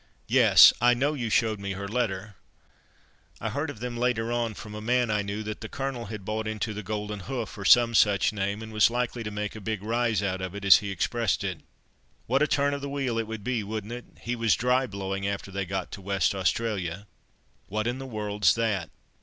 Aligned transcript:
Yes, 0.27 0.73
I 0.81 0.95
know, 0.95 1.13
you 1.13 1.29
showed 1.29 1.59
me 1.59 1.73
her 1.73 1.87
letter." 1.87 2.33
"I 3.39 3.49
heard 3.49 3.69
of 3.69 3.81
them 3.81 3.95
later 3.95 4.31
on, 4.31 4.55
from 4.55 4.73
a 4.73 4.81
man 4.81 5.11
I 5.11 5.21
knew, 5.21 5.43
that 5.43 5.61
the 5.61 5.69
Colonel 5.69 6.05
had 6.05 6.25
bought 6.25 6.47
into 6.47 6.73
the 6.73 6.81
'Golden 6.81 7.19
Hoof,' 7.19 7.55
or 7.55 7.65
some 7.65 7.93
such 7.93 8.33
name, 8.33 8.63
and 8.63 8.73
was 8.73 8.89
likely 8.89 9.21
to 9.21 9.29
make 9.29 9.55
a 9.55 9.61
big 9.61 9.83
rise 9.83 10.23
out 10.23 10.41
of 10.41 10.55
it, 10.55 10.65
as 10.65 10.77
he 10.77 10.89
expressed 10.89 11.43
it. 11.43 11.59
What 12.25 12.41
a 12.41 12.47
turn 12.47 12.73
of 12.73 12.81
the 12.81 12.89
wheel 12.89 13.19
it 13.19 13.27
would 13.27 13.43
be, 13.43 13.63
wouldn't 13.63 13.93
it? 13.93 14.05
He 14.21 14.35
was 14.35 14.55
'dry 14.55 14.87
blowing' 14.87 15.27
after 15.27 15.51
they 15.51 15.65
got 15.67 15.91
to 15.91 16.01
West 16.01 16.33
Australia." 16.33 17.05
"What 17.67 17.85
in 17.85 17.99
the 17.99 18.07
world's 18.07 18.55
that?" 18.55 18.89